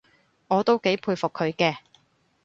[0.47, 1.77] 我都幾佩服佢嘅